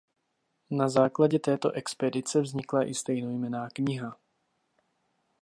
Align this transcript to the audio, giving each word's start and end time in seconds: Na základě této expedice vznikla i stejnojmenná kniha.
Na 0.71 0.89
základě 0.89 1.39
této 1.39 1.71
expedice 1.71 2.41
vznikla 2.41 2.85
i 2.87 2.93
stejnojmenná 2.93 3.69
kniha. 3.69 4.17